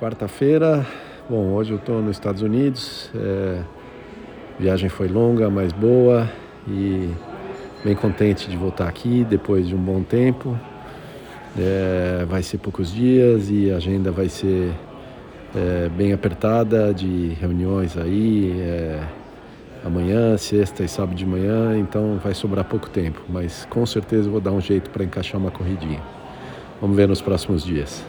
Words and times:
Quarta-feira, 0.00 0.86
bom, 1.28 1.52
hoje 1.52 1.72
eu 1.72 1.76
estou 1.76 2.00
nos 2.00 2.12
Estados 2.12 2.40
Unidos. 2.40 3.10
É, 3.14 3.60
viagem 4.58 4.88
foi 4.88 5.08
longa, 5.08 5.50
mas 5.50 5.74
boa 5.74 6.26
e 6.66 7.10
bem 7.84 7.94
contente 7.94 8.48
de 8.48 8.56
voltar 8.56 8.88
aqui 8.88 9.26
depois 9.28 9.68
de 9.68 9.74
um 9.74 9.78
bom 9.78 10.02
tempo. 10.02 10.58
É, 11.54 12.24
vai 12.26 12.42
ser 12.42 12.56
poucos 12.56 12.90
dias 12.90 13.50
e 13.50 13.70
a 13.70 13.76
agenda 13.76 14.10
vai 14.10 14.30
ser 14.30 14.72
é, 15.54 15.90
bem 15.90 16.14
apertada 16.14 16.94
de 16.94 17.36
reuniões 17.38 17.98
aí. 17.98 18.58
É, 18.58 19.02
amanhã, 19.84 20.34
sexta 20.38 20.82
e 20.82 20.88
sábado 20.88 21.14
de 21.14 21.26
manhã, 21.26 21.78
então 21.78 22.18
vai 22.24 22.32
sobrar 22.32 22.64
pouco 22.64 22.88
tempo, 22.88 23.20
mas 23.28 23.66
com 23.68 23.84
certeza 23.84 24.30
vou 24.30 24.40
dar 24.40 24.52
um 24.52 24.62
jeito 24.62 24.88
para 24.88 25.04
encaixar 25.04 25.38
uma 25.38 25.50
corridinha. 25.50 26.00
Vamos 26.80 26.96
ver 26.96 27.06
nos 27.06 27.20
próximos 27.20 27.62
dias. 27.62 28.02